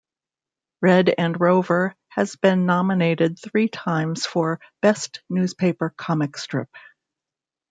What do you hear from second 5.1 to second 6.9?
Newspaper Comic Strip.